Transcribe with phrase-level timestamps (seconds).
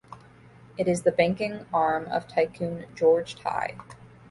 [0.79, 3.77] It is the banking arm of tycoon George Ty.